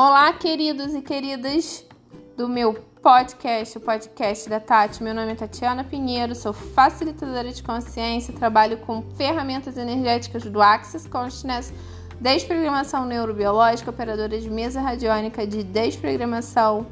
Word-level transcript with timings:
Olá, 0.00 0.32
queridos 0.32 0.94
e 0.94 1.02
queridas 1.02 1.84
do 2.36 2.48
meu 2.48 2.72
podcast, 3.02 3.78
o 3.78 3.80
podcast 3.80 4.48
da 4.48 4.60
Tati. 4.60 5.02
Meu 5.02 5.12
nome 5.12 5.32
é 5.32 5.34
Tatiana 5.34 5.82
Pinheiro, 5.82 6.36
sou 6.36 6.52
facilitadora 6.52 7.50
de 7.50 7.60
consciência, 7.64 8.32
trabalho 8.32 8.78
com 8.78 9.02
ferramentas 9.16 9.76
energéticas 9.76 10.44
do 10.44 10.62
Access 10.62 11.08
Consciousness, 11.08 11.74
desprogramação 12.20 13.06
neurobiológica, 13.06 13.90
operadora 13.90 14.38
de 14.38 14.48
mesa 14.48 14.80
radiônica 14.80 15.44
de 15.44 15.64
desprogramação. 15.64 16.86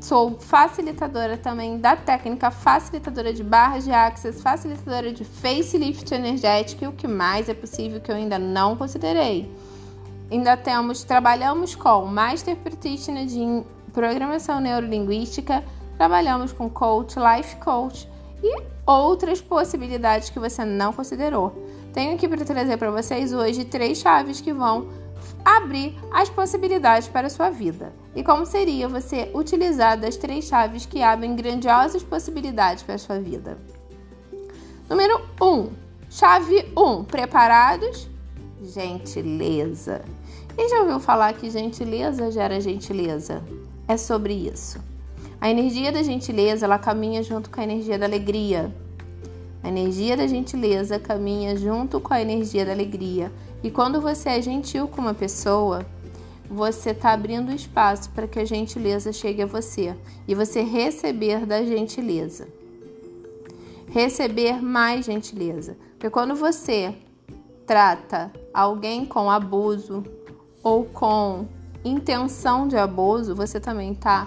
Sou 0.00 0.38
facilitadora 0.40 1.36
também 1.36 1.76
da 1.76 1.94
técnica 1.94 2.50
facilitadora 2.50 3.34
de 3.34 3.44
barras 3.44 3.84
de 3.84 3.92
access, 3.92 4.40
facilitadora 4.40 5.12
de 5.12 5.26
facelift 5.26 6.10
energético 6.14 6.84
e 6.84 6.86
o 6.86 6.92
que 6.92 7.06
mais 7.06 7.50
é 7.50 7.54
possível 7.54 8.00
que 8.00 8.10
eu 8.10 8.16
ainda 8.16 8.38
não 8.38 8.76
considerei. 8.76 9.46
Ainda 10.30 10.56
temos, 10.56 11.02
trabalhamos 11.02 11.74
com 11.74 12.06
Master 12.06 12.56
Practitioner 12.56 13.26
de 13.26 13.64
Programação 13.92 14.60
Neurolinguística, 14.60 15.64
trabalhamos 15.96 16.52
com 16.52 16.70
Coach, 16.70 17.16
Life 17.18 17.56
Coach 17.56 18.08
e 18.42 18.62
outras 18.86 19.40
possibilidades 19.40 20.30
que 20.30 20.38
você 20.38 20.64
não 20.64 20.92
considerou. 20.92 21.52
Tenho 21.92 22.14
aqui 22.14 22.28
para 22.28 22.44
trazer 22.44 22.76
para 22.76 22.92
vocês 22.92 23.32
hoje 23.32 23.64
três 23.64 23.98
chaves 23.98 24.40
que 24.40 24.52
vão 24.52 24.88
abrir 25.44 25.98
as 26.12 26.30
possibilidades 26.30 27.08
para 27.08 27.26
a 27.26 27.30
sua 27.30 27.50
vida. 27.50 27.92
E 28.14 28.22
como 28.22 28.46
seria 28.46 28.88
você 28.88 29.30
utilizar 29.34 29.98
das 29.98 30.16
três 30.16 30.44
chaves 30.44 30.86
que 30.86 31.02
abrem 31.02 31.34
grandiosas 31.34 32.02
possibilidades 32.04 32.84
para 32.84 32.94
a 32.94 32.98
sua 32.98 33.18
vida? 33.18 33.58
Número 34.88 35.20
1. 35.40 35.44
Um, 35.44 35.70
chave 36.08 36.72
1. 36.76 36.80
Um, 36.80 37.04
preparados? 37.04 38.08
Gentileza. 38.62 40.02
Quem 40.54 40.68
já 40.68 40.80
ouviu 40.80 41.00
falar 41.00 41.32
que 41.32 41.48
gentileza 41.48 42.30
gera 42.30 42.60
gentileza? 42.60 43.42
É 43.88 43.96
sobre 43.96 44.34
isso. 44.34 44.78
A 45.40 45.48
energia 45.48 45.90
da 45.90 46.02
gentileza, 46.02 46.66
ela 46.66 46.78
caminha 46.78 47.22
junto 47.22 47.48
com 47.48 47.60
a 47.60 47.64
energia 47.64 47.98
da 47.98 48.04
alegria. 48.04 48.70
A 49.62 49.68
energia 49.68 50.14
da 50.16 50.26
gentileza 50.26 50.98
caminha 50.98 51.56
junto 51.56 52.00
com 52.00 52.12
a 52.12 52.20
energia 52.20 52.66
da 52.66 52.72
alegria. 52.72 53.32
E 53.62 53.70
quando 53.70 54.00
você 54.00 54.28
é 54.28 54.42
gentil 54.42 54.86
com 54.86 55.00
uma 55.00 55.14
pessoa, 55.14 55.86
você 56.50 56.90
está 56.90 57.12
abrindo 57.12 57.52
espaço 57.52 58.10
para 58.10 58.28
que 58.28 58.38
a 58.38 58.44
gentileza 58.44 59.12
chegue 59.12 59.42
a 59.42 59.46
você 59.46 59.94
e 60.28 60.34
você 60.34 60.60
receber 60.62 61.46
da 61.46 61.64
gentileza. 61.64 62.46
Receber 63.88 64.62
mais 64.62 65.06
gentileza. 65.06 65.76
Porque 65.92 66.10
quando 66.10 66.34
você 66.34 66.94
trata 67.70 68.32
alguém 68.52 69.06
com 69.06 69.30
abuso, 69.30 70.02
ou 70.60 70.86
com 70.86 71.46
intenção 71.84 72.66
de 72.66 72.76
abuso, 72.76 73.32
você 73.32 73.60
também 73.60 73.94
tá 73.94 74.26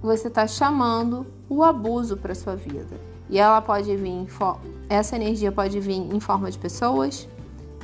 você 0.00 0.30
tá 0.30 0.46
chamando 0.46 1.26
o 1.46 1.62
abuso 1.62 2.16
para 2.16 2.34
sua 2.34 2.56
vida. 2.56 2.98
E 3.28 3.38
ela 3.38 3.60
pode 3.60 3.94
vir 3.94 4.26
essa 4.88 5.14
energia 5.14 5.52
pode 5.52 5.78
vir 5.78 5.98
em 5.98 6.18
forma 6.18 6.50
de 6.50 6.56
pessoas, 6.56 7.28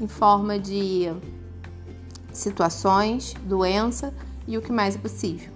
em 0.00 0.06
forma 0.06 0.60
de 0.60 1.12
situações, 2.32 3.34
doença 3.42 4.14
e 4.46 4.56
o 4.56 4.62
que 4.62 4.70
mais 4.70 4.94
é 4.94 4.98
possível. 4.98 5.52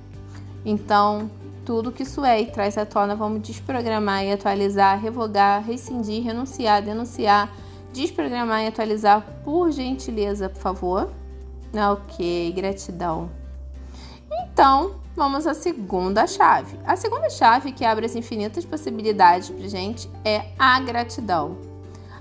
Então, 0.65 1.31
tudo 1.65 1.93
que 1.93 2.03
isso 2.03 2.25
é 2.25 2.41
e 2.41 2.47
traz 2.47 2.77
à 2.77 2.85
tona, 2.85 3.15
vamos 3.15 3.41
desprogramar 3.41 4.25
e 4.25 4.33
atualizar, 4.33 5.01
revogar, 5.01 5.63
rescindir, 5.65 6.25
renunciar, 6.25 6.83
denunciar, 6.83 7.49
desprogramar 7.97 8.63
e 8.63 8.67
atualizar 8.69 9.27
por 9.43 9.73
gentileza, 9.73 10.49
por 10.51 10.61
favor. 10.61 11.11
Ok, 11.75 12.53
gratidão. 12.53 13.31
Então, 14.31 14.97
vamos 15.17 15.47
à 15.47 15.55
segunda 15.55 16.27
chave. 16.27 16.79
A 16.85 16.95
segunda 16.95 17.31
chave 17.31 17.73
que 17.73 17.85
abre 17.85 18.05
as 18.05 18.15
infinitas 18.15 18.65
possibilidades 18.65 19.49
para 19.49 19.67
gente 19.67 20.11
é 20.25 20.45
a 20.59 20.79
gratidão. 20.81 21.57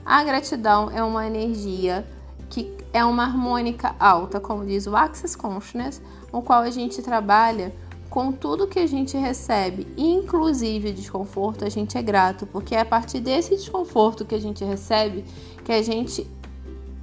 A 0.06 0.24
gratidão 0.24 0.90
é 0.92 1.04
uma 1.04 1.28
energia 1.28 2.08
que 2.50 2.74
é 2.94 3.04
uma 3.04 3.24
harmônica 3.24 3.96
alta, 4.00 4.40
como 4.40 4.66
diz 4.66 4.88
o 4.88 4.96
Access 4.96 5.36
Consciousness, 5.38 6.02
no 6.32 6.42
qual 6.42 6.62
a 6.62 6.70
gente 6.70 7.02
trabalha 7.02 7.74
com 8.16 8.32
tudo 8.32 8.66
que 8.66 8.80
a 8.80 8.88
gente 8.88 9.18
recebe, 9.18 9.86
inclusive 9.98 10.94
desconforto, 10.94 11.66
a 11.66 11.70
gente 11.70 11.98
é 11.98 12.02
grato, 12.02 12.46
porque 12.46 12.74
é 12.74 12.80
a 12.80 12.86
partir 12.86 13.20
desse 13.20 13.54
desconforto 13.58 14.24
que 14.24 14.34
a 14.34 14.40
gente 14.40 14.64
recebe 14.64 15.26
que 15.66 15.74
a 15.74 15.82
gente 15.82 16.26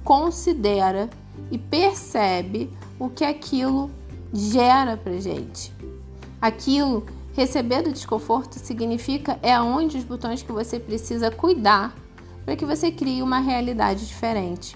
considera 0.03 1.07
e 1.51 1.57
percebe 1.59 2.67
o 2.97 3.09
que 3.09 3.23
aquilo 3.23 3.91
gera 4.33 4.97
para 4.97 5.19
gente. 5.19 5.71
Aquilo, 6.41 7.05
receber 7.33 7.83
do 7.83 7.93
desconforto, 7.93 8.57
significa 8.57 9.37
é 9.43 9.61
onde 9.61 9.99
os 9.99 10.03
botões 10.03 10.41
que 10.41 10.51
você 10.51 10.79
precisa 10.79 11.29
cuidar 11.29 11.95
para 12.43 12.55
que 12.55 12.65
você 12.65 12.89
crie 12.89 13.21
uma 13.21 13.37
realidade 13.37 14.07
diferente. 14.07 14.75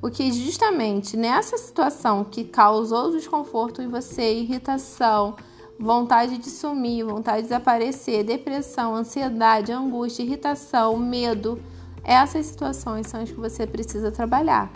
O 0.00 0.08
que 0.10 0.32
justamente 0.32 1.14
nessa 1.14 1.58
situação 1.58 2.24
que 2.24 2.42
causou 2.42 3.10
desconforto 3.10 3.82
em 3.82 3.88
você, 3.88 4.32
irritação, 4.32 5.36
vontade 5.78 6.38
de 6.38 6.48
sumir, 6.48 7.04
vontade 7.04 7.38
de 7.38 7.48
desaparecer, 7.48 8.24
depressão, 8.24 8.94
ansiedade, 8.94 9.72
angústia, 9.72 10.22
irritação, 10.22 10.96
medo, 10.96 11.60
essas 12.02 12.46
situações 12.46 13.06
são 13.06 13.22
as 13.22 13.30
que 13.30 13.40
você 13.40 13.66
precisa 13.66 14.12
trabalhar 14.12 14.70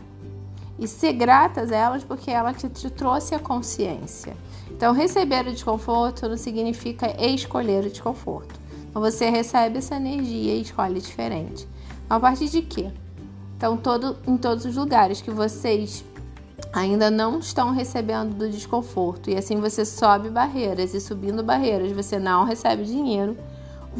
e 0.79 0.87
ser 0.87 1.13
gratas 1.13 1.73
a 1.73 1.77
elas 1.77 2.05
porque 2.05 2.31
ela 2.31 2.55
te, 2.55 2.69
te 2.69 2.89
trouxe 2.89 3.35
a 3.35 3.39
consciência. 3.39 4.37
Então, 4.71 4.93
receber 4.93 5.47
o 5.47 5.53
desconforto 5.53 6.29
não 6.29 6.37
significa 6.37 7.15
escolher 7.21 7.85
o 7.85 7.91
desconforto. 7.91 8.59
Então, 8.89 9.03
você 9.03 9.29
recebe 9.29 9.79
essa 9.79 9.97
energia 9.97 10.55
e 10.55 10.63
escolhe 10.63 11.01
diferente. 11.01 11.67
Então, 12.05 12.17
a 12.17 12.21
partir 12.21 12.49
de 12.49 12.63
quê? 12.63 12.91
Então, 13.57 13.77
todo, 13.77 14.17
em 14.27 14.37
todos 14.37 14.65
os 14.65 14.77
lugares 14.77 15.21
que 15.21 15.31
vocês 15.31 16.05
ainda 16.73 17.11
não 17.11 17.39
estão 17.39 17.73
recebendo 17.73 18.35
do 18.35 18.49
desconforto 18.49 19.31
e 19.31 19.37
assim 19.37 19.61
você 19.61 19.85
sobe 19.85 20.31
barreiras 20.31 20.95
e 20.95 21.01
subindo 21.01 21.43
barreiras, 21.43 21.93
você 21.93 22.19
não 22.19 22.45
recebe 22.45 22.85
dinheiro 22.85 23.37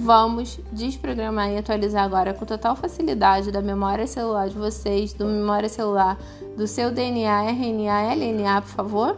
Vamos 0.01 0.61
desprogramar 0.71 1.51
e 1.51 1.59
atualizar 1.59 2.05
agora 2.05 2.33
com 2.33 2.45
total 2.45 2.77
facilidade 2.77 3.51
da 3.51 3.61
memória 3.61 4.07
celular 4.07 4.49
de 4.49 4.57
vocês, 4.57 5.13
do 5.13 5.27
memória 5.27 5.69
celular 5.69 6.17
do 6.57 6.69
seu 6.69 6.93
DNA, 6.93 7.51
RNA, 7.51 8.15
LNA, 8.15 8.63
por 8.63 8.71
favor. 8.71 9.17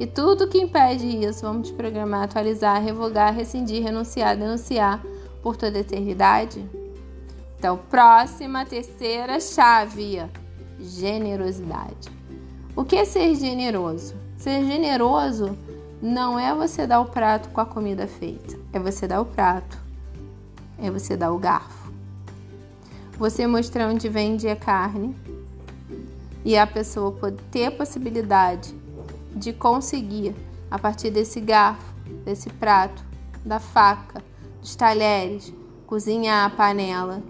E 0.00 0.06
tudo 0.06 0.48
que 0.48 0.58
impede 0.58 1.06
isso, 1.06 1.42
vamos 1.42 1.68
desprogramar, 1.68 2.24
atualizar, 2.24 2.82
revogar, 2.82 3.32
rescindir, 3.32 3.84
renunciar, 3.84 4.36
denunciar 4.36 5.00
por 5.42 5.56
toda 5.56 5.78
a 5.78 5.80
eternidade. 5.80 6.68
Então, 7.56 7.76
próxima, 7.76 8.64
terceira 8.64 9.38
chave: 9.38 10.22
generosidade. 10.80 12.19
O 12.80 12.84
que 12.86 12.96
é 12.96 13.04
ser 13.04 13.34
generoso? 13.34 14.14
Ser 14.38 14.64
generoso 14.64 15.54
não 16.00 16.38
é 16.38 16.54
você 16.54 16.86
dar 16.86 17.02
o 17.02 17.04
prato 17.04 17.50
com 17.50 17.60
a 17.60 17.66
comida 17.66 18.06
feita, 18.06 18.58
é 18.72 18.78
você 18.78 19.06
dar 19.06 19.20
o 19.20 19.26
prato 19.26 19.78
é 20.78 20.90
você 20.90 21.14
dar 21.14 21.30
o 21.30 21.36
garfo. 21.36 21.92
Você 23.18 23.46
mostrar 23.46 23.86
onde 23.86 24.08
vende 24.08 24.48
a 24.48 24.56
carne 24.56 25.14
e 26.42 26.56
a 26.56 26.66
pessoa 26.66 27.14
ter 27.50 27.66
a 27.66 27.70
possibilidade 27.70 28.74
de 29.36 29.52
conseguir, 29.52 30.34
a 30.70 30.78
partir 30.78 31.10
desse 31.10 31.38
garfo, 31.38 31.84
desse 32.24 32.48
prato, 32.48 33.04
da 33.44 33.60
faca, 33.60 34.24
dos 34.58 34.74
talheres, 34.74 35.52
cozinhar 35.86 36.46
a 36.46 36.56
panela, 36.56 37.22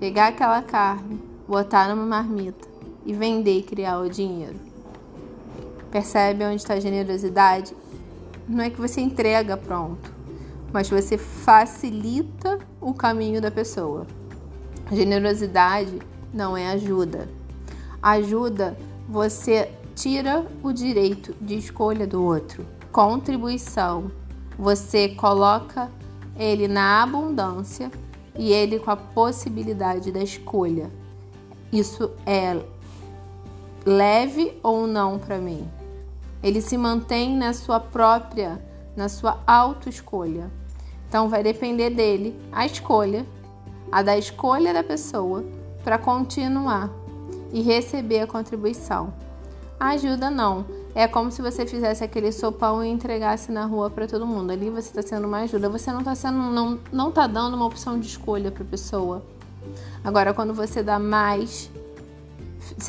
pegar 0.00 0.26
aquela 0.30 0.62
carne, 0.62 1.22
botar 1.46 1.94
numa 1.94 2.04
marmita 2.04 2.66
e 3.04 3.12
vender 3.12 3.58
e 3.58 3.62
criar 3.62 4.00
o 4.00 4.10
dinheiro. 4.10 4.65
Percebe 5.90 6.44
onde 6.44 6.56
está 6.56 6.74
a 6.74 6.80
generosidade? 6.80 7.74
Não 8.48 8.62
é 8.62 8.70
que 8.70 8.80
você 8.80 9.00
entrega 9.00 9.56
pronto 9.56 10.16
mas 10.76 10.90
você 10.90 11.16
facilita 11.16 12.58
o 12.80 12.92
caminho 12.92 13.40
da 13.40 13.50
pessoa. 13.50 14.06
Generosidade 14.92 15.98
não 16.32 16.54
é 16.54 16.68
ajuda. 16.68 17.28
Ajuda, 18.02 18.76
você 19.08 19.70
tira 19.94 20.46
o 20.62 20.72
direito 20.72 21.34
de 21.40 21.56
escolha 21.56 22.06
do 22.06 22.22
outro. 22.22 22.66
Contribuição, 22.92 24.10
você 24.58 25.08
coloca 25.08 25.90
ele 26.38 26.68
na 26.68 27.02
abundância 27.02 27.90
e 28.38 28.52
ele 28.52 28.78
com 28.78 28.90
a 28.90 28.96
possibilidade 28.96 30.12
da 30.12 30.22
escolha. 30.22 30.90
Isso 31.72 32.10
é 32.26 32.62
leve 33.86 34.58
ou 34.62 34.86
não 34.86 35.18
para 35.18 35.38
mim? 35.38 35.66
Ele 36.42 36.60
se 36.60 36.76
mantém 36.76 37.36
na 37.36 37.54
sua 37.54 37.80
própria 37.80 38.60
na 38.96 39.08
sua 39.08 39.38
autoescolha. 39.46 40.50
Então 41.08 41.28
vai 41.28 41.42
depender 41.42 41.90
dele 41.90 42.34
a 42.50 42.64
escolha, 42.66 43.24
a 43.92 44.02
da 44.02 44.16
escolha 44.16 44.72
da 44.72 44.82
pessoa 44.82 45.44
para 45.84 45.98
continuar 45.98 46.90
e 47.52 47.62
receber 47.62 48.20
a 48.20 48.26
contribuição. 48.26 49.12
A 49.78 49.90
ajuda 49.90 50.30
não. 50.30 50.64
É 50.94 51.06
como 51.06 51.30
se 51.30 51.42
você 51.42 51.66
fizesse 51.66 52.02
aquele 52.02 52.32
sopão 52.32 52.82
e 52.82 52.88
entregasse 52.88 53.52
na 53.52 53.66
rua 53.66 53.90
para 53.90 54.06
todo 54.06 54.26
mundo. 54.26 54.50
Ali 54.50 54.70
você 54.70 54.88
está 54.88 55.02
sendo 55.02 55.26
uma 55.26 55.40
ajuda. 55.40 55.68
Você 55.68 55.92
não 55.92 55.98
está 55.98 56.14
sendo, 56.14 56.38
não, 56.38 56.80
não 56.90 57.12
tá 57.12 57.26
dando 57.26 57.54
uma 57.54 57.66
opção 57.66 58.00
de 58.00 58.06
escolha 58.06 58.50
para 58.50 58.64
a 58.64 58.66
pessoa. 58.66 59.22
Agora, 60.02 60.32
quando 60.32 60.54
você 60.54 60.82
dá 60.82 60.98
mais, 60.98 61.70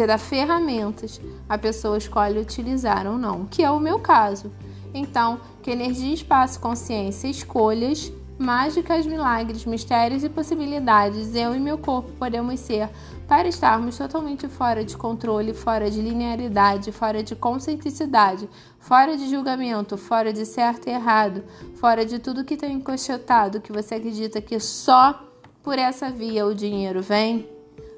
dá 0.08 0.18
ferramentas, 0.18 1.20
a 1.48 1.58
pessoa 1.58 1.98
escolhe 1.98 2.40
utilizar 2.40 3.06
ou 3.08 3.18
não, 3.18 3.46
que 3.46 3.64
é 3.64 3.70
o 3.70 3.80
meu 3.80 4.00
caso. 4.00 4.52
Então, 4.94 5.40
que 5.62 5.72
energia, 5.72 6.14
espaço, 6.14 6.60
consciência, 6.60 7.28
escolhas 7.28 8.12
mágicas, 8.38 9.06
milagres, 9.06 9.66
mistérios 9.66 10.24
e 10.24 10.30
possibilidades 10.30 11.34
eu 11.34 11.56
e 11.56 11.60
meu 11.60 11.78
corpo 11.78 12.12
podemos 12.14 12.60
ser 12.60 12.90
para 13.28 13.48
estarmos 13.48 13.98
totalmente 13.98 14.48
fora 14.48 14.86
de 14.86 14.96
controle, 14.96 15.54
fora 15.54 15.90
de 15.90 16.02
linearidade, 16.02 16.92
fora 16.92 17.24
de 17.24 17.36
conscienticidade, 17.36 18.48
fora 18.80 19.18
de 19.18 19.30
julgamento, 19.30 19.98
fora 19.98 20.32
de 20.32 20.46
certo 20.46 20.88
e 20.88 20.92
errado, 20.92 21.44
fora 21.76 22.06
de 22.06 22.20
tudo 22.20 22.46
que 22.46 22.56
tem 22.56 22.76
encoxetado, 22.76 23.60
que 23.60 23.72
você 23.72 23.96
acredita 23.96 24.40
que 24.40 24.60
só 24.60 25.20
por 25.64 25.78
essa 25.78 26.10
via 26.10 26.46
o 26.46 26.56
dinheiro 26.56 27.02
vem? 27.02 27.50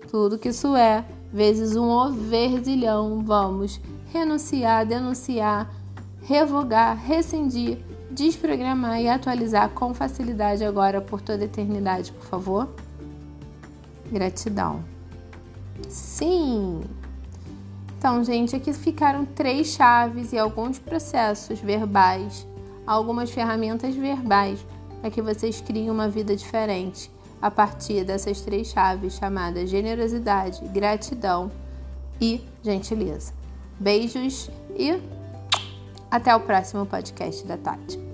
Tudo 0.10 0.40
que 0.40 0.50
isso 0.50 0.76
é, 0.76 1.06
vezes 1.32 1.76
um 1.76 1.90
overzilhão, 1.90 3.22
vamos 3.24 3.80
renunciar, 4.12 4.86
denunciar, 4.86 5.70
revogar, 6.22 6.98
rescindir 6.98 7.78
desprogramar 8.10 9.00
e 9.00 9.08
atualizar 9.08 9.70
com 9.70 9.94
facilidade 9.94 10.64
agora 10.64 11.00
por 11.00 11.22
toda 11.22 11.44
a 11.44 11.46
eternidade, 11.46 12.12
por 12.12 12.26
favor? 12.26 12.70
Gratidão. 14.12 14.84
Sim! 15.88 16.82
Então, 17.98 18.24
gente, 18.24 18.56
aqui 18.56 18.74
ficaram 18.74 19.26
três 19.26 19.68
chaves 19.68 20.34
e 20.34 20.38
alguns 20.38 20.80
processos 20.80 21.60
verbais, 21.60 22.48
algumas 22.88 23.30
ferramentas 23.30 23.96
verbais 23.96 24.66
para 25.00 25.12
que 25.12 25.22
vocês 25.22 25.62
criem 25.62 25.90
uma 25.90 26.10
vida 26.10 26.36
diferente 26.36 27.12
a 27.42 27.50
partir 27.50 28.04
dessas 28.04 28.42
três 28.42 28.68
chaves 28.68 29.14
chamadas 29.14 29.70
generosidade, 29.70 30.66
gratidão 30.70 31.52
e 32.20 32.42
gentileza. 32.64 33.34
Beijos 33.80 34.50
e 34.76 35.02
até 36.12 36.36
o 36.36 36.40
próximo 36.40 36.86
podcast 36.86 37.46
da 37.46 37.58
Tati. 37.58 38.09